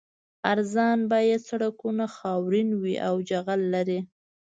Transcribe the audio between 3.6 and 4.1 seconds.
لري